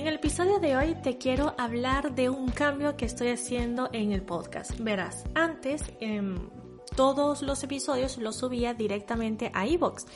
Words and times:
En 0.00 0.06
el 0.06 0.14
episodio 0.14 0.58
de 0.60 0.78
hoy 0.78 0.94
te 0.94 1.18
quiero 1.18 1.54
hablar 1.58 2.14
de 2.14 2.30
un 2.30 2.48
cambio 2.50 2.96
que 2.96 3.04
estoy 3.04 3.28
haciendo 3.28 3.90
en 3.92 4.12
el 4.12 4.22
podcast. 4.22 4.78
Verás, 4.78 5.26
antes 5.34 5.82
em, 6.00 6.48
todos 6.96 7.42
los 7.42 7.62
episodios 7.64 8.16
los 8.16 8.36
subía 8.36 8.72
directamente 8.72 9.50
a 9.52 9.66
iVoox 9.66 10.06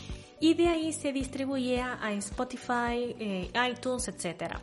y 0.40 0.54
de 0.54 0.68
ahí 0.68 0.92
se 0.94 1.12
distribuía 1.12 1.98
a 2.00 2.14
Spotify, 2.14 3.14
eh, 3.18 3.50
iTunes, 3.70 4.08
etc. 4.08 4.54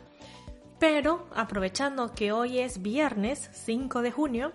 Pero 0.80 1.28
aprovechando 1.36 2.12
que 2.12 2.32
hoy 2.32 2.58
es 2.58 2.82
viernes 2.82 3.48
5 3.52 4.02
de 4.02 4.10
junio, 4.10 4.52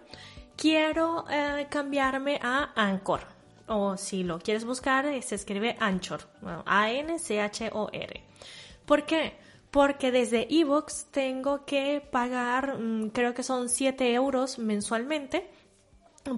quiero 0.58 1.23
eh, 1.30 1.67
cambiarme 1.70 2.42
a 2.44 2.73
Anchor. 2.75 3.22
O 3.67 3.95
si 3.95 4.25
lo 4.25 4.38
quieres 4.39 4.66
buscar, 4.66 5.05
se 5.23 5.36
escribe 5.36 5.77
Anchor, 5.80 6.23
A-N-C-H-O-R. 6.66 8.23
¿Por 8.86 9.05
qué? 9.05 9.47
Porque 9.72 10.12
desde 10.12 10.48
Evox 10.50 11.08
tengo 11.12 11.66
que 11.66 12.02
pagar, 12.12 12.80
mm, 12.80 13.10
creo 13.10 13.34
que 13.34 13.44
son 13.44 13.70
7 13.70 14.14
euros 14.14 14.60
mensualmente 14.60 15.50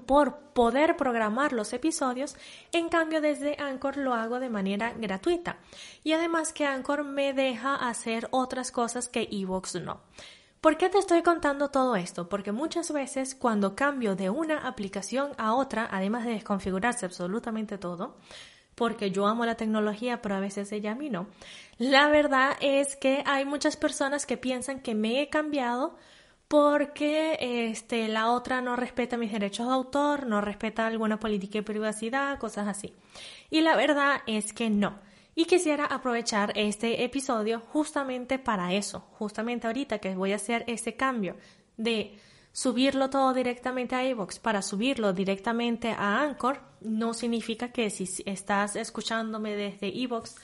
por 0.05 0.39
poder 0.53 0.97
programar 0.97 1.53
los 1.53 1.73
episodios, 1.73 2.35
en 2.71 2.89
cambio 2.89 3.21
desde 3.21 3.55
Anchor 3.59 3.97
lo 3.97 4.13
hago 4.13 4.39
de 4.39 4.49
manera 4.49 4.93
gratuita. 4.93 5.57
Y 6.03 6.13
además 6.13 6.53
que 6.53 6.65
Anchor 6.65 7.03
me 7.03 7.33
deja 7.33 7.75
hacer 7.75 8.27
otras 8.31 8.71
cosas 8.71 9.07
que 9.07 9.27
Evox 9.31 9.75
no. 9.75 10.01
¿Por 10.61 10.77
qué 10.77 10.89
te 10.89 10.97
estoy 10.97 11.23
contando 11.23 11.69
todo 11.69 11.95
esto? 11.95 12.27
Porque 12.27 12.51
muchas 12.51 12.91
veces 12.91 13.33
cuando 13.33 13.75
cambio 13.75 14.17
de 14.17 14.29
una 14.29 14.67
aplicación 14.67 15.31
a 15.37 15.53
otra, 15.53 15.87
además 15.89 16.25
de 16.25 16.33
desconfigurarse 16.33 17.05
absolutamente 17.05 17.77
todo, 17.77 18.17
porque 18.79 19.11
yo 19.11 19.27
amo 19.27 19.45
la 19.45 19.55
tecnología, 19.55 20.21
pero 20.21 20.35
a 20.35 20.39
veces 20.39 20.71
ella 20.71 20.93
a 20.93 20.95
mí 20.95 21.09
no. 21.09 21.27
La 21.77 22.07
verdad 22.07 22.55
es 22.61 22.95
que 22.95 23.23
hay 23.25 23.43
muchas 23.43 23.75
personas 23.75 24.25
que 24.25 24.37
piensan 24.37 24.79
que 24.79 24.95
me 24.95 25.21
he 25.21 25.27
cambiado 25.27 25.97
porque 26.47 27.37
este, 27.41 28.07
la 28.07 28.31
otra 28.31 28.61
no 28.61 28.77
respeta 28.77 29.17
mis 29.17 29.33
derechos 29.33 29.67
de 29.67 29.73
autor, 29.73 30.27
no 30.27 30.39
respeta 30.39 30.87
alguna 30.87 31.19
política 31.19 31.59
de 31.59 31.63
privacidad, 31.63 32.39
cosas 32.39 32.69
así. 32.69 32.93
Y 33.49 33.59
la 33.59 33.75
verdad 33.75 34.21
es 34.27 34.53
que 34.53 34.69
no. 34.69 34.97
Y 35.35 35.43
quisiera 35.43 35.83
aprovechar 35.83 36.53
este 36.55 37.03
episodio 37.03 37.61
justamente 37.73 38.39
para 38.39 38.73
eso, 38.73 39.01
justamente 39.11 39.67
ahorita 39.67 39.99
que 39.99 40.15
voy 40.15 40.31
a 40.31 40.37
hacer 40.37 40.63
ese 40.67 40.95
cambio 40.95 41.35
de 41.75 42.17
subirlo 42.51 43.09
todo 43.09 43.33
directamente 43.33 43.95
a 43.95 44.05
iVoox 44.05 44.39
para 44.39 44.61
subirlo 44.61 45.13
directamente 45.13 45.91
a 45.91 46.21
Anchor 46.21 46.61
no 46.81 47.13
significa 47.13 47.71
que 47.71 47.89
si 47.89 48.07
estás 48.25 48.75
escuchándome 48.75 49.55
desde 49.55 49.87
iVoox 49.87 50.35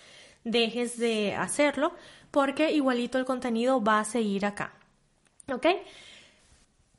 dejes 0.44 0.98
de 0.98 1.36
hacerlo 1.36 1.94
porque 2.32 2.72
igualito 2.72 3.18
el 3.18 3.26
contenido 3.26 3.82
va 3.84 4.00
a 4.00 4.06
seguir 4.06 4.46
acá. 4.46 4.74
¿Ok? 5.52 5.68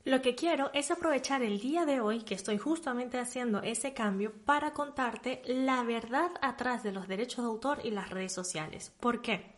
Lo 0.03 0.21
que 0.21 0.35
quiero 0.35 0.71
es 0.73 0.89
aprovechar 0.89 1.43
el 1.43 1.59
día 1.59 1.85
de 1.85 1.99
hoy 1.99 2.21
que 2.21 2.33
estoy 2.33 2.57
justamente 2.57 3.19
haciendo 3.19 3.61
ese 3.61 3.93
cambio 3.93 4.31
para 4.45 4.71
contarte 4.71 5.41
la 5.45 5.83
verdad 5.83 6.31
atrás 6.41 6.81
de 6.81 6.93
los 6.93 7.07
derechos 7.07 7.43
de 7.43 7.51
autor 7.51 7.79
y 7.83 7.91
las 7.91 8.09
redes 8.09 8.33
sociales. 8.33 8.91
¿Por 9.01 9.21
qué? 9.21 9.53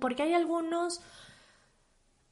Porque 0.00 0.22
hay 0.22 0.32
algunos 0.32 1.02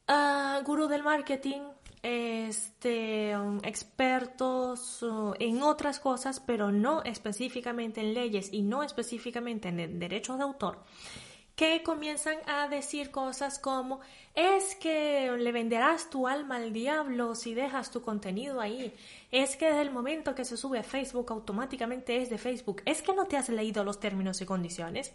uh, 0.08 0.64
gurús 0.64 0.88
del 0.88 1.02
marketing 1.02 1.60
este, 2.06 3.36
um, 3.36 3.58
expertos 3.64 5.02
uh, 5.02 5.34
en 5.40 5.60
otras 5.62 5.98
cosas, 5.98 6.38
pero 6.38 6.70
no 6.70 7.02
específicamente 7.02 8.00
en 8.00 8.14
leyes 8.14 8.52
y 8.52 8.62
no 8.62 8.84
específicamente 8.84 9.68
en 9.70 9.98
derechos 9.98 10.38
de 10.38 10.44
autor, 10.44 10.78
que 11.56 11.82
comienzan 11.82 12.36
a 12.46 12.68
decir 12.68 13.10
cosas 13.10 13.58
como 13.58 13.98
es 14.34 14.76
que 14.76 15.32
le 15.36 15.50
venderás 15.50 16.08
tu 16.08 16.28
alma 16.28 16.56
al 16.56 16.72
diablo 16.72 17.34
si 17.34 17.54
dejas 17.54 17.90
tu 17.90 18.02
contenido 18.02 18.60
ahí, 18.60 18.94
es 19.32 19.56
que 19.56 19.66
desde 19.66 19.82
el 19.82 19.90
momento 19.90 20.36
que 20.36 20.44
se 20.44 20.56
sube 20.56 20.78
a 20.78 20.84
Facebook 20.84 21.32
automáticamente 21.32 22.22
es 22.22 22.30
de 22.30 22.38
Facebook, 22.38 22.82
es 22.84 23.02
que 23.02 23.14
no 23.14 23.24
te 23.24 23.36
has 23.36 23.48
leído 23.48 23.82
los 23.82 23.98
términos 23.98 24.40
y 24.40 24.46
condiciones. 24.46 25.12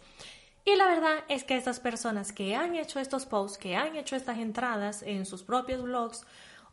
Y 0.64 0.76
la 0.76 0.86
verdad 0.86 1.24
es 1.28 1.42
que 1.42 1.56
estas 1.56 1.80
personas 1.80 2.32
que 2.32 2.54
han 2.54 2.76
hecho 2.76 3.00
estos 3.00 3.26
posts, 3.26 3.58
que 3.58 3.76
han 3.76 3.96
hecho 3.96 4.14
estas 4.14 4.38
entradas 4.38 5.02
en 5.02 5.26
sus 5.26 5.42
propios 5.42 5.82
blogs, 5.82 6.24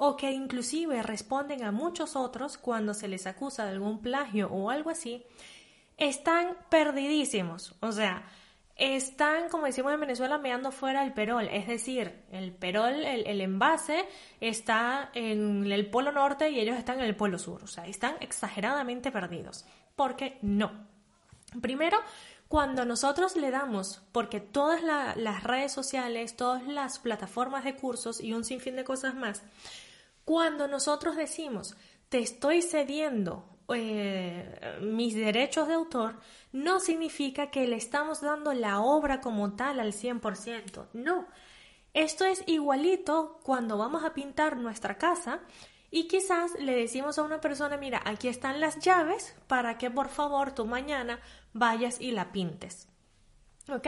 o 0.02 0.16
que 0.16 0.32
inclusive 0.32 1.04
responden 1.04 1.62
a 1.66 1.74
muchos 1.74 2.16
otros 2.16 2.58
cuando 2.58 2.94
se 2.94 3.10
les 3.10 3.28
acusa 3.28 3.66
de 3.66 3.72
algún 3.72 4.02
plagio 4.02 4.48
o 4.50 4.70
algo 4.70 4.90
así, 4.90 5.26
están 5.98 6.56
perdidísimos. 6.70 7.76
O 7.82 7.92
sea, 7.92 8.24
están, 8.78 9.50
como 9.50 9.66
decimos 9.66 9.94
en 9.94 10.00
Venezuela, 10.00 10.38
meando 10.38 10.72
fuera 10.72 11.04
el 11.04 11.12
perol. 11.12 11.50
Es 11.52 11.68
decir, 11.68 12.24
el 12.32 12.54
perol, 12.54 13.04
el, 13.04 13.42
envase, 13.42 14.06
está 14.40 15.10
en 15.14 15.70
el 15.70 15.90
polo 15.90 16.14
norte 16.14 16.50
y 16.50 16.62
ellos 16.62 16.78
están 16.78 17.00
en 17.00 17.06
el 17.06 17.18
polo 17.18 17.38
sur. 17.38 17.62
O 17.62 17.68
sea, 17.68 17.86
están 17.86 18.16
exageradamente 18.22 19.12
perdidos. 19.12 19.66
Porque 19.98 20.38
no. 20.42 20.72
Primero, 21.62 21.98
cuando 22.48 22.86
nosotros 22.86 23.36
le 23.36 23.52
damos, 23.52 24.02
porque 24.14 24.40
todas 24.40 24.82
las 24.82 25.44
redes 25.44 25.74
sociales, 25.74 26.38
todas 26.38 26.66
las 26.66 27.00
plataformas 27.00 27.66
de 27.66 27.76
cursos 27.76 28.22
y 28.22 28.32
un 28.32 28.46
sinfín 28.46 28.78
de 28.78 28.86
cosas 28.86 29.14
más, 29.14 29.44
cuando 30.30 30.68
nosotros 30.68 31.16
decimos, 31.16 31.76
te 32.08 32.20
estoy 32.20 32.62
cediendo 32.62 33.50
eh, 33.74 34.78
mis 34.80 35.16
derechos 35.16 35.68
de 35.68 35.74
autor, 35.74 36.20
no 36.52 36.80
significa 36.80 37.50
que 37.50 37.66
le 37.66 37.78
estamos 37.78 38.22
dando 38.22 38.54
la 38.54 38.80
obra 38.80 39.22
como 39.22 39.56
tal 39.56 39.80
al 39.80 39.92
100%. 39.92 40.90
No. 40.94 41.26
Esto 41.96 42.26
es 42.26 42.44
igualito 42.46 43.40
cuando 43.42 43.80
vamos 43.80 44.04
a 44.04 44.14
pintar 44.14 44.58
nuestra 44.58 45.00
casa 45.00 45.40
y 45.90 46.08
quizás 46.08 46.52
le 46.60 46.76
decimos 46.76 47.18
a 47.18 47.24
una 47.24 47.42
persona, 47.42 47.78
mira, 47.78 48.00
aquí 48.06 48.28
están 48.28 48.60
las 48.60 48.78
llaves 48.78 49.36
para 49.48 49.80
que 49.80 49.90
por 49.90 50.10
favor 50.10 50.52
tú 50.52 50.68
mañana 50.68 51.20
vayas 51.54 52.00
y 52.00 52.12
la 52.12 52.32
pintes. 52.32 52.89
¿Ok? 53.68 53.88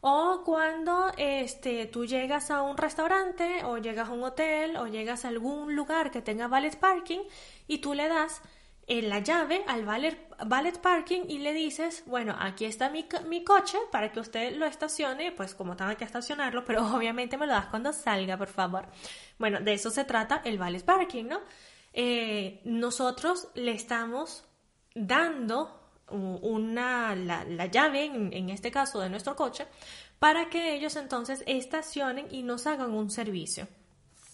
O 0.00 0.42
cuando 0.44 1.12
este, 1.16 1.86
tú 1.86 2.06
llegas 2.06 2.50
a 2.50 2.62
un 2.62 2.76
restaurante 2.76 3.64
o 3.64 3.78
llegas 3.78 4.08
a 4.08 4.12
un 4.12 4.24
hotel 4.24 4.76
o 4.76 4.88
llegas 4.88 5.24
a 5.24 5.28
algún 5.28 5.76
lugar 5.76 6.10
que 6.10 6.22
tenga 6.22 6.48
valet 6.48 6.76
parking 6.76 7.20
y 7.68 7.78
tú 7.78 7.94
le 7.94 8.08
das 8.08 8.42
eh, 8.88 9.00
la 9.00 9.20
llave 9.20 9.64
al 9.68 9.84
valet, 9.84 10.18
valet, 10.44 10.80
parking 10.80 11.22
y 11.28 11.38
le 11.38 11.52
dices, 11.52 12.02
bueno, 12.06 12.34
aquí 12.36 12.64
está 12.64 12.90
mi, 12.90 13.06
mi, 13.28 13.44
coche 13.44 13.78
para 13.92 14.10
que 14.10 14.18
usted 14.18 14.56
lo 14.56 14.66
estacione, 14.66 15.30
pues 15.30 15.54
como 15.54 15.76
tenga 15.76 15.94
que 15.94 16.04
estacionarlo, 16.04 16.64
pero 16.64 16.84
obviamente 16.96 17.38
me 17.38 17.46
lo 17.46 17.52
das 17.52 17.66
cuando 17.66 17.92
salga, 17.92 18.36
por 18.36 18.48
favor. 18.48 18.86
Bueno, 19.38 19.60
de 19.60 19.74
eso 19.74 19.90
se 19.90 20.04
trata 20.04 20.42
el 20.44 20.58
valet 20.58 20.84
parking, 20.84 21.26
¿no? 21.26 21.40
Eh, 21.92 22.60
nosotros 22.64 23.48
le 23.54 23.72
estamos 23.72 24.44
dando 24.94 25.81
una, 26.12 27.14
la, 27.14 27.66
llave, 27.66 28.04
en, 28.04 28.50
este 28.50 28.70
caso 28.70 29.00
de 29.00 29.08
nuestro 29.08 29.34
coche, 29.34 29.66
para 30.18 30.48
que 30.48 30.74
ellos 30.74 30.96
entonces 30.96 31.42
estacionen 31.46 32.26
y 32.30 32.42
nos 32.42 32.66
hagan 32.66 32.92
un 32.92 33.10
servicio. 33.10 33.66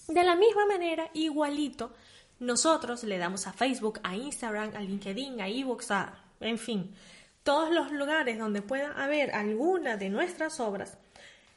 De 0.08 0.22
la 0.22 0.36
misma 0.36 0.66
manera, 0.66 1.10
igualito, 1.14 1.92
nosotros 2.40 3.04
le 3.04 3.18
damos 3.18 3.46
a 3.46 3.52
Facebook, 3.52 4.00
a 4.02 4.16
Instagram, 4.16 4.72
a 4.74 4.80
LinkedIn, 4.80 5.40
a 5.40 5.48
eBooks, 5.48 5.90
a, 5.90 6.24
en 6.40 6.58
fin, 6.58 6.94
todos 7.42 7.70
los 7.70 7.90
lugares 7.92 8.38
donde 8.38 8.62
pueda 8.62 8.92
haber 8.92 9.34
alguna 9.34 9.96
de 9.96 10.08
nuestras 10.08 10.60
obras, 10.60 10.98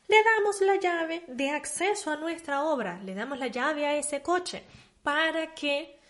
le 0.07 0.17
damos 0.23 0.59
la 0.61 0.75
llave 0.75 1.23
de 1.27 1.51
acceso 1.51 2.11
a 2.11 2.17
nuestra 2.17 2.63
obra, 2.63 2.99
le 3.03 3.13
damos 3.13 3.39
la 3.39 3.47
llave 3.47 3.85
a 3.85 3.95
ese 3.95 4.21
coche 4.21 4.63
para 5.03 5.53
que 5.53 6.00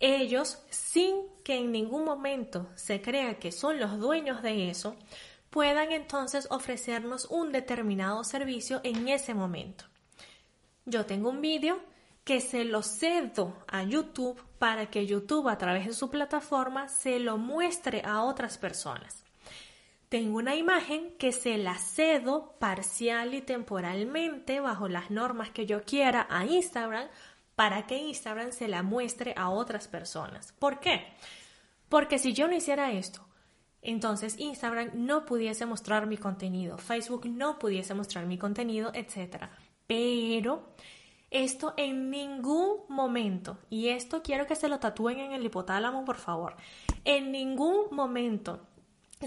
ellos, 0.00 0.62
sin 0.70 1.16
que 1.44 1.56
en 1.56 1.72
ningún 1.72 2.04
momento 2.04 2.68
se 2.74 3.00
crea 3.00 3.38
que 3.38 3.52
son 3.52 3.80
los 3.80 3.98
dueños 3.98 4.42
de 4.42 4.70
eso, 4.70 4.96
puedan 5.50 5.92
entonces 5.92 6.46
ofrecernos 6.50 7.26
un 7.30 7.52
determinado 7.52 8.24
servicio 8.24 8.80
en 8.84 9.08
ese 9.08 9.32
momento. 9.32 9.84
Yo 10.84 11.06
tengo 11.06 11.30
un 11.30 11.40
vídeo 11.40 11.80
que 12.24 12.40
se 12.40 12.64
lo 12.64 12.82
cedo 12.82 13.56
a 13.68 13.84
YouTube 13.84 14.42
para 14.58 14.90
que 14.90 15.06
YouTube 15.06 15.48
a 15.48 15.58
través 15.58 15.86
de 15.86 15.92
su 15.92 16.10
plataforma 16.10 16.88
se 16.88 17.18
lo 17.18 17.38
muestre 17.38 18.02
a 18.04 18.22
otras 18.24 18.58
personas. 18.58 19.22
tengo 20.08 20.38
una 20.38 20.54
imagen 20.54 21.16
que 21.18 21.32
se 21.32 21.58
la 21.58 21.78
cedo 21.78 22.54
parcial 22.60 23.34
y 23.34 23.42
temporalmente 23.42 24.60
bajo 24.60 24.88
las 24.88 25.10
normas 25.10 25.50
que 25.50 25.66
yo 25.66 25.82
quiera 25.82 26.26
a 26.30 26.44
Instagram 26.46 27.08
para 27.56 27.86
que 27.86 27.98
Instagram 27.98 28.52
se 28.52 28.68
la 28.68 28.82
muestre 28.82 29.34
a 29.36 29.50
otras 29.50 29.88
personas. 29.88 30.52
¿Por 30.52 30.78
qué? 30.78 31.04
Porque 31.88 32.18
si 32.18 32.32
yo 32.32 32.46
no 32.46 32.54
hiciera 32.54 32.92
esto, 32.92 33.26
entonces 33.82 34.38
Instagram 34.38 34.90
no 34.94 35.24
pudiese 35.24 35.66
mostrar 35.66 36.06
mi 36.06 36.18
contenido, 36.18 36.78
Facebook 36.78 37.26
no 37.26 37.58
pudiese 37.58 37.94
mostrar 37.94 38.26
mi 38.26 38.38
contenido, 38.38 38.92
etc. 38.94 39.46
Pero 39.86 40.74
esto 41.30 41.74
en 41.76 42.10
ningún 42.10 42.80
momento, 42.88 43.58
y 43.70 43.88
esto 43.88 44.22
quiero 44.22 44.46
que 44.46 44.56
se 44.56 44.68
lo 44.68 44.78
tatúen 44.78 45.18
en 45.20 45.32
el 45.32 45.44
hipotálamo, 45.44 46.04
por 46.04 46.16
favor, 46.16 46.56
en 47.04 47.32
ningún 47.32 47.86
momento 47.90 48.66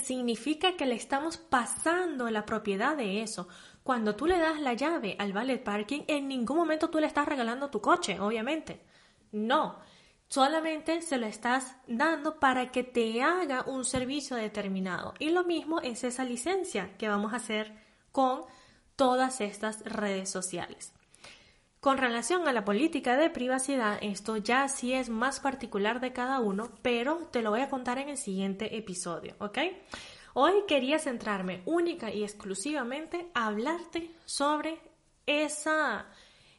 significa 0.04 0.76
que 0.78 0.86
le 0.86 0.96
estamos 0.96 1.38
pasando 1.38 2.30
la 2.30 2.46
propiedad 2.46 2.96
de 2.96 3.22
eso. 3.22 3.48
Cuando 3.84 4.16
tú 4.16 4.28
le 4.28 4.38
das 4.38 4.60
la 4.60 4.74
llave 4.74 5.16
al 5.20 5.34
valet 5.34 5.64
parking, 5.64 6.02
en 6.08 6.28
ningún 6.28 6.58
momento 6.58 6.90
tú 6.90 7.00
le 7.00 7.08
estás 7.08 7.28
regalando 7.28 7.70
tu 7.70 7.82
coche, 7.82 8.20
obviamente. 8.20 8.82
No, 9.32 9.80
solamente 10.28 11.02
se 11.02 11.18
lo 11.18 11.26
estás 11.26 11.76
dando 11.88 12.40
para 12.40 12.72
que 12.72 12.84
te 12.84 13.22
haga 13.24 13.64
un 13.66 13.86
servicio 13.86 14.36
determinado. 14.36 15.14
Y 15.20 15.30
lo 15.30 15.44
mismo 15.44 15.82
es 15.82 16.04
esa 16.04 16.24
licencia 16.24 16.96
que 16.98 17.08
vamos 17.08 17.34
a 17.34 17.38
hacer 17.38 17.74
con 18.12 18.44
todas 18.96 19.42
estas 19.42 19.84
redes 19.86 20.30
sociales. 20.30 20.94
Con 21.80 21.98
relación 21.98 22.46
a 22.48 22.52
la 22.52 22.66
política 22.66 23.16
de 23.16 23.30
privacidad, 23.30 24.00
esto 24.02 24.36
ya 24.36 24.68
sí 24.68 24.94
es 24.94 25.08
más 25.08 25.40
particular 25.40 26.02
de 26.02 26.12
cada 26.12 26.42
uno, 26.42 26.72
pero 26.82 27.30
te 27.32 27.42
lo 27.42 27.52
voy 27.52 27.62
a 27.62 27.70
contar 27.70 28.00
en 28.00 28.10
el 28.10 28.18
siguiente 28.18 28.76
episodio, 28.76 29.36
¿ok? 29.40 29.60
Hoy 30.34 30.54
quería 30.68 31.00
centrarme 31.00 31.62
única 31.66 32.12
y 32.12 32.24
exclusivamente 32.24 33.28
a 33.34 33.48
hablarte 33.48 34.12
sobre 34.26 34.80
esa, 35.26 36.06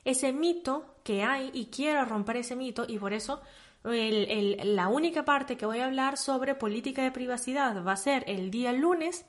ese 0.05 0.33
mito 0.33 0.97
que 1.05 1.23
hay 1.23 1.51
y 1.53 1.67
quiero 1.67 2.05
romper 2.05 2.39
ese 2.39 2.57
mito 2.57 2.85
y 2.87 2.99
por 2.99 3.13
eso 3.13 3.41
la 3.83 4.89
única 4.89 5.25
parte 5.25 5.57
que 5.57 5.65
voy 5.65 5.79
a 5.79 5.87
hablar 5.87 6.19
sobre 6.19 6.55
política 6.55 7.03
de 7.03 7.11
privacidad 7.11 7.83
va 7.85 7.93
a 7.93 7.97
ser 7.97 8.25
el 8.27 8.51
día 8.51 8.73
lunes 8.73 9.25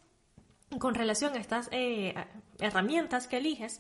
con 0.78 0.94
relación 0.94 1.34
a 1.34 1.40
estas 1.40 1.70
eh, 1.72 2.14
herramientas 2.60 3.28
que 3.28 3.38
eliges 3.38 3.80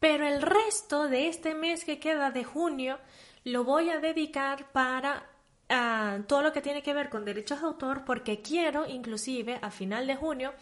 pero 0.00 0.26
el 0.26 0.42
resto 0.42 1.08
de 1.08 1.28
este 1.28 1.54
mes 1.54 1.86
que 1.86 1.98
queda 1.98 2.30
de 2.30 2.44
junio 2.44 2.98
lo 3.44 3.64
voy 3.64 3.88
a 3.88 4.00
dedicar 4.00 4.70
para 4.72 5.24
ah, 5.68 6.18
todo 6.26 6.42
lo 6.42 6.52
que 6.52 6.60
tiene 6.60 6.82
que 6.82 6.94
ver 6.94 7.10
con 7.10 7.24
derechos 7.24 7.60
de 7.60 7.66
autor 7.66 8.04
porque 8.04 8.42
quiero 8.42 8.86
inclusive 8.86 9.58
a 9.62 9.70
final 9.70 10.06
de 10.06 10.16
junio 10.16 10.52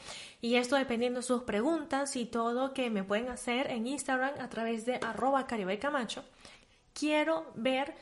y 0.40 0.56
esto 0.56 0.76
dependiendo 0.76 1.20
de 1.20 1.26
sus 1.26 1.42
preguntas 1.42 2.16
y 2.16 2.26
todo 2.26 2.74
que 2.74 2.90
me 2.90 3.04
pueden 3.04 3.28
hacer 3.28 3.70
en 3.70 3.86
Instagram 3.86 4.34
a 4.40 4.48
través 4.48 4.86
de 4.86 4.96
arroba 4.96 5.46
Camacho 5.46 6.24
quiero 6.92 7.52
ver 7.54 7.94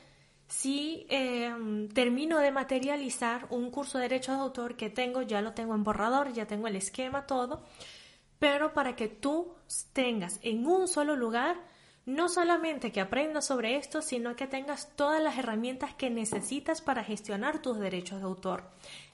si 0.51 1.07
em, 1.09 1.89
termino 1.89 2.39
de 2.39 2.51
materializar 2.51 3.47
un 3.51 3.71
curso 3.71 3.99
de 3.99 4.09
derechos 4.09 4.37
de 4.37 4.43
autor 4.43 4.77
que 4.77 4.91
tengo, 4.91 5.23
ya 5.23 5.41
lo 5.43 5.53
tengo 5.53 5.75
en 5.75 5.85
borrador, 5.85 6.33
ya 6.33 6.47
tengo 6.47 6.67
el 6.67 6.75
esquema, 6.75 7.25
todo, 7.27 7.63
pero 8.41 8.75
para 8.75 8.97
que 8.97 9.07
tú 9.07 9.55
tengas 9.93 10.41
en 10.43 10.67
un 10.67 10.89
solo 10.89 11.15
lugar 11.15 11.57
no 12.15 12.29
solamente 12.29 12.93
que 12.93 13.01
aprendas 13.01 13.47
sobre 13.47 13.77
esto, 13.77 14.03
sino 14.03 14.37
que 14.37 14.47
tengas 14.47 14.95
todas 14.97 15.23
las 15.23 15.39
herramientas 15.39 15.95
que 15.95 16.11
necesitas 16.11 16.81
para 16.81 17.05
gestionar 17.05 17.63
tus 17.63 17.79
derechos 17.79 18.19
de 18.21 18.27
autor. 18.27 18.65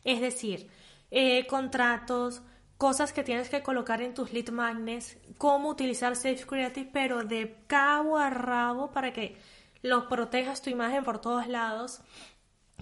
Es 0.04 0.20
decir, 0.20 0.68
eh, 1.10 1.46
contratos, 1.46 2.42
cosas 2.78 3.12
que 3.12 3.24
tienes 3.24 3.48
que 3.48 3.62
colocar 3.62 4.02
en 4.02 4.14
tus 4.14 4.32
lead 4.32 4.50
magnets, 4.50 5.16
cómo 5.38 5.68
utilizar 5.68 6.16
Safe 6.16 6.44
Creative, 6.46 6.90
pero 6.92 7.24
de 7.24 7.56
cabo 7.66 8.18
a 8.18 8.30
rabo 8.30 8.90
para 8.90 9.12
que 9.12 9.36
lo 9.82 10.08
protejas 10.08 10.62
tu 10.62 10.70
imagen 10.70 11.04
por 11.04 11.20
todos 11.20 11.46
lados, 11.48 12.00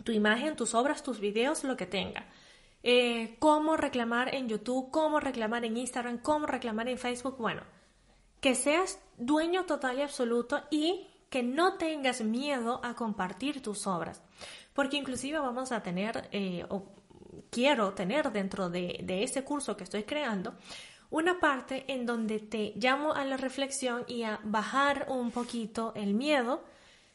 tu 0.05 0.13
imagen, 0.13 0.57
tus 0.57 0.75
obras, 0.75 1.03
tus 1.03 1.21
videos, 1.21 1.65
lo 1.65 1.77
que 1.77 1.87
tenga. 1.87 2.27
Eh, 2.83 3.37
cómo 3.39 3.77
reclamar 3.77 4.35
en 4.35 4.49
YouTube, 4.49 4.91
cómo 4.91 5.21
reclamar 5.21 5.65
en 5.65 5.77
Instagram, 5.77 6.19
cómo 6.19 6.47
reclamar 6.47 6.89
en 6.89 6.99
Facebook. 6.99 7.37
Bueno, 7.39 7.63
que 8.45 8.55
seas 8.55 8.99
dueño 9.17 9.65
total 9.65 9.99
y 9.99 10.03
absoluto 10.03 10.65
y 10.71 11.09
que 11.31 11.43
no 11.43 11.79
tengas 11.79 12.21
miedo 12.21 12.79
a 12.85 12.95
compartir 12.95 13.63
tus 13.63 13.87
obras. 13.87 14.21
Porque 14.75 14.99
inclusive 14.99 15.39
vamos 15.39 15.73
a 15.73 15.83
tener, 15.83 16.29
eh, 16.31 16.67
o 16.69 16.93
quiero 17.49 17.95
tener 17.95 18.33
dentro 18.33 18.69
de, 18.69 19.01
de 19.03 19.23
ese 19.23 19.45
curso 19.45 19.79
que 19.79 19.85
estoy 19.85 20.03
creando, 20.03 20.57
una 21.09 21.41
parte 21.41 21.91
en 21.91 22.05
donde 22.05 22.39
te 22.39 22.75
llamo 22.77 23.15
a 23.15 23.25
la 23.25 23.39
reflexión 23.39 24.05
y 24.09 24.25
a 24.25 24.41
bajar 24.45 25.07
un 25.09 25.31
poquito 25.31 25.95
el 25.97 26.13
miedo 26.13 26.65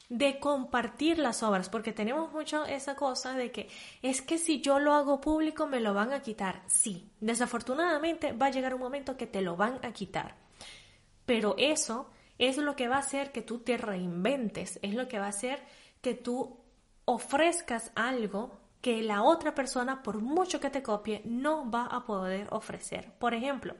de 0.10 0.40
compartir 0.40 1.20
las 1.20 1.44
obras, 1.44 1.70
porque 1.70 1.94
tenemos 1.94 2.32
mucho 2.32 2.66
esa 2.66 2.96
cosa 2.96 3.36
de 3.36 3.52
que 3.52 3.70
es 4.02 4.24
que 4.24 4.40
si 4.40 4.62
yo 4.62 4.80
lo 4.80 4.94
hago 4.94 5.22
público 5.22 5.68
me 5.68 5.80
lo 5.80 5.94
van 5.94 6.12
a 6.12 6.24
quitar. 6.24 6.64
Sí, 6.66 7.08
desafortunadamente 7.22 8.32
va 8.32 8.48
a 8.48 8.50
llegar 8.50 8.74
un 8.74 8.82
momento 8.82 9.16
que 9.16 9.28
te 9.28 9.44
lo 9.44 9.56
van 9.56 9.78
a 9.84 9.94
quitar. 9.94 10.49
Pero 11.30 11.54
eso 11.60 12.10
es 12.40 12.58
lo 12.58 12.76
que 12.76 12.88
va 12.88 12.96
a 12.96 13.06
hacer 13.06 13.32
que 13.32 13.44
tú 13.44 13.60
te 13.60 13.78
reinventes, 13.78 14.80
es 14.82 14.96
lo 14.96 15.08
que 15.08 15.20
va 15.20 15.28
a 15.28 15.30
hacer 15.30 15.62
que 16.02 16.16
tú 16.16 16.58
ofrezcas 17.06 17.92
algo 17.94 18.58
que 18.82 19.04
la 19.04 19.22
otra 19.22 19.54
persona, 19.54 20.02
por 20.02 20.22
mucho 20.22 20.60
que 20.60 20.72
te 20.72 20.82
copie, 20.82 21.22
no 21.26 21.70
va 21.70 21.86
a 21.86 22.04
poder 22.04 22.48
ofrecer. 22.50 23.14
Por 23.20 23.36
ejemplo, 23.36 23.76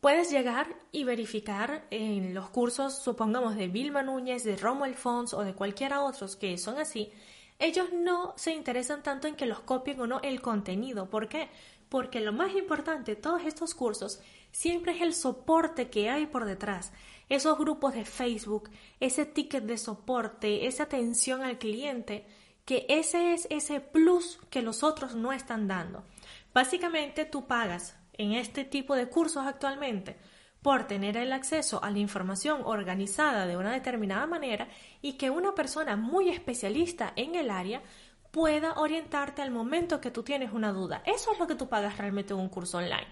Puedes 0.00 0.30
llegar 0.30 0.76
y 0.92 1.02
verificar 1.02 1.84
en 1.90 2.32
los 2.32 2.48
cursos, 2.50 3.02
supongamos, 3.02 3.56
de 3.56 3.66
Vilma 3.66 4.04
Núñez, 4.04 4.44
de 4.44 4.56
Romuald 4.56 4.94
Fons 4.94 5.34
o 5.34 5.42
de 5.42 5.54
cualquiera 5.54 6.02
otros 6.02 6.36
que 6.36 6.56
son 6.58 6.78
así, 6.78 7.10
ellos 7.58 7.92
no 7.92 8.34
se 8.36 8.52
interesan 8.52 9.02
tanto 9.02 9.26
en 9.26 9.34
que 9.34 9.46
los 9.46 9.58
copien 9.58 10.00
o 10.00 10.06
no 10.06 10.20
el 10.20 10.40
contenido. 10.40 11.10
¿Por 11.10 11.28
qué? 11.28 11.48
Porque 11.88 12.20
lo 12.20 12.32
más 12.32 12.54
importante 12.54 13.16
de 13.16 13.20
todos 13.20 13.42
estos 13.44 13.74
cursos 13.74 14.20
siempre 14.52 14.92
es 14.92 15.02
el 15.02 15.14
soporte 15.14 15.88
que 15.88 16.10
hay 16.10 16.26
por 16.26 16.44
detrás. 16.44 16.92
Esos 17.28 17.58
grupos 17.58 17.94
de 17.94 18.04
Facebook, 18.04 18.70
ese 19.00 19.26
ticket 19.26 19.64
de 19.64 19.78
soporte, 19.78 20.66
esa 20.66 20.84
atención 20.84 21.42
al 21.42 21.58
cliente, 21.58 22.26
que 22.64 22.86
ese 22.88 23.32
es 23.32 23.46
ese 23.50 23.80
plus 23.80 24.38
que 24.50 24.62
los 24.62 24.82
otros 24.82 25.14
no 25.14 25.32
están 25.32 25.68
dando. 25.68 26.04
Básicamente 26.52 27.24
tú 27.24 27.46
pagas 27.46 27.96
en 28.14 28.32
este 28.32 28.64
tipo 28.64 28.94
de 28.94 29.08
cursos 29.08 29.46
actualmente 29.46 30.16
por 30.62 30.86
tener 30.86 31.16
el 31.16 31.32
acceso 31.32 31.82
a 31.82 31.90
la 31.90 31.98
información 31.98 32.62
organizada 32.64 33.46
de 33.46 33.56
una 33.56 33.72
determinada 33.72 34.26
manera 34.26 34.68
y 35.00 35.14
que 35.14 35.30
una 35.30 35.54
persona 35.54 35.96
muy 35.96 36.30
especialista 36.30 37.12
en 37.16 37.36
el 37.36 37.50
área 37.50 37.82
pueda 38.30 38.74
orientarte 38.74 39.40
al 39.40 39.50
momento 39.50 40.00
que 40.00 40.10
tú 40.10 40.22
tienes 40.22 40.52
una 40.52 40.72
duda. 40.72 41.02
Eso 41.06 41.32
es 41.32 41.38
lo 41.38 41.46
que 41.46 41.54
tú 41.54 41.68
pagas 41.68 41.96
realmente 41.96 42.34
en 42.34 42.40
un 42.40 42.48
curso 42.48 42.78
online. 42.78 43.06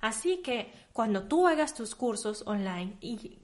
Así 0.00 0.38
que 0.38 0.72
cuando 0.92 1.24
tú 1.24 1.46
hagas 1.46 1.74
tus 1.74 1.94
cursos 1.94 2.42
online 2.46 2.96
y 3.00 3.38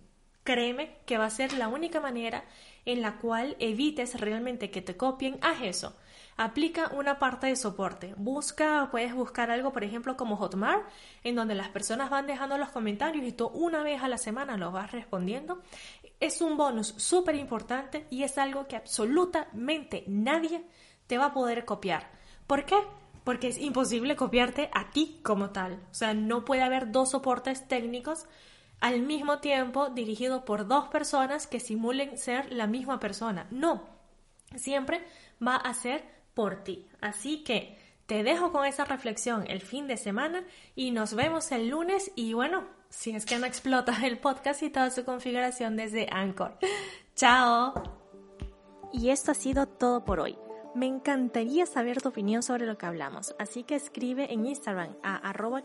créeme 0.45 0.97
que 1.07 1.19
va 1.19 1.27
a 1.27 1.31
ser 1.31 1.53
la 1.53 1.69
única 1.69 2.01
manera 2.01 2.45
en 2.85 3.01
la 3.01 3.19
cual 3.19 3.57
evites 3.59 4.21
realmente 4.21 4.71
que 4.71 4.83
te 4.83 4.97
copien, 4.97 5.39
haz 5.43 5.63
eso 5.63 5.95
aplica 6.37 6.91
una 6.95 7.19
parte 7.19 7.47
de 7.47 7.57
soporte. 7.57 8.15
Busca, 8.17 8.89
puedes 8.91 9.15
buscar 9.15 9.51
algo, 9.51 9.73
por 9.73 9.85
ejemplo, 9.85 10.17
como 10.17 10.37
Hotmart, 10.37 10.83
en 11.25 11.35
donde 11.35 11.55
las 11.55 11.69
personas 11.69 12.11
van 12.11 12.27
dejando 12.27 12.59
los 12.59 12.71
comentarios 12.71 13.25
y 13.25 13.33
tú 13.33 13.47
una 13.49 13.83
vez 13.83 14.03
a 14.03 14.09
la 14.09 14.19
semana 14.19 14.57
los 14.57 14.73
vas 14.73 14.93
respondiendo. 14.93 15.63
Es 16.21 16.41
un 16.41 16.57
bonus 16.57 16.89
súper 16.97 17.35
importante 17.35 18.07
y 18.11 18.23
es 18.23 18.39
algo 18.39 18.67
que 18.67 18.77
absolutamente 18.77 20.05
nadie 20.07 20.65
te 21.07 21.19
va 21.19 21.27
a 21.27 21.35
poder 21.35 21.65
copiar. 21.65 22.11
¿Por 22.47 22.65
qué? 22.65 22.77
Porque 23.25 23.49
es 23.49 23.59
imposible 23.59 24.17
copiarte 24.17 24.71
a 24.75 24.91
ti 24.91 25.21
como 25.23 25.51
tal. 25.51 25.75
O 25.91 25.95
sea, 25.95 26.15
no 26.15 26.45
puede 26.45 26.63
haber 26.63 26.91
dos 26.91 27.11
soportes 27.11 27.69
técnicos 27.69 28.27
al 28.81 29.01
mismo 29.01 29.39
tiempo 29.39 29.91
dirigidos 29.91 30.43
por 30.43 30.67
dos 30.67 30.89
personas 30.89 31.47
que 31.47 31.61
simulen 31.61 32.19
ser 32.19 32.53
la 32.53 32.67
misma 32.67 32.99
persona. 32.99 33.47
No, 33.51 33.85
siempre 34.57 35.05
va 35.41 35.57
a 35.57 35.73
ser 35.73 36.05
por 36.35 36.65
ti. 36.65 36.89
Así 37.01 37.45
que 37.45 37.79
te 38.07 38.25
dejo 38.25 38.51
con 38.51 38.67
esa 38.67 38.85
reflexión 38.85 39.45
el 39.47 39.61
fin 39.61 39.87
de 39.87 39.97
semana 39.97 40.45
y 40.75 40.91
nos 40.91 41.15
vemos 41.15 41.53
el 41.53 41.69
lunes 41.69 42.11
y 42.17 42.33
bueno, 42.33 42.65
si 42.89 43.13
es 43.13 43.25
que 43.25 43.39
no 43.39 43.47
explota 43.47 43.97
el 44.05 44.19
podcast 44.19 44.63
y 44.63 44.71
toda 44.71 44.91
su 44.91 45.05
configuración 45.05 45.77
desde 45.77 46.09
Anchor. 46.11 46.59
¡Chao! 47.15 47.73
Y 48.93 49.11
esto 49.11 49.31
ha 49.31 49.35
sido 49.35 49.67
todo 49.67 50.05
por 50.05 50.21
hoy. 50.21 50.37
Me 50.75 50.87
encantaría 50.87 51.67
saber 51.67 52.01
tu 52.01 52.09
opinión 52.09 52.43
sobre 52.43 52.65
lo 52.65 52.79
que 52.79 52.87
hablamos, 52.87 53.35
así 53.39 53.63
que 53.63 53.75
escribe 53.75 54.33
en 54.33 54.47
Instagram 54.47 54.97
a 55.03 55.17
arroba 55.17 55.63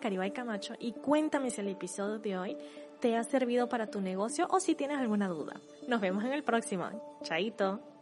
y 0.80 0.92
cuéntame 0.92 1.50
si 1.50 1.62
el 1.62 1.70
episodio 1.70 2.20
de 2.20 2.38
hoy 2.38 2.58
te 3.00 3.16
ha 3.16 3.24
servido 3.24 3.70
para 3.70 3.88
tu 3.88 4.02
negocio 4.02 4.48
o 4.50 4.60
si 4.60 4.76
tienes 4.76 4.98
alguna 4.98 5.30
duda. 5.30 5.62
Nos 5.88 6.02
vemos 6.02 6.26
en 6.26 6.34
el 6.34 6.44
próximo. 6.44 6.90
Chaito. 7.24 7.97